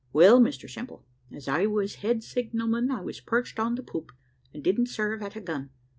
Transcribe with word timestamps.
Well, 0.13 0.39
Mr 0.41 0.67
Simple, 0.67 1.05
as 1.31 1.47
I 1.47 1.67
was 1.67 1.97
head 2.01 2.23
signalman, 2.23 2.89
I 2.89 3.01
was 3.01 3.19
perched 3.19 3.59
on 3.59 3.75
the 3.75 3.83
poop, 3.83 4.11
and 4.51 4.63
didn't 4.63 4.87
serve 4.87 5.21
at 5.21 5.35
a 5.35 5.41
gun. 5.41 5.69